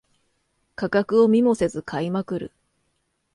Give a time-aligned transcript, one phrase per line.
[0.73, 2.51] 価格を見もせず買いまくる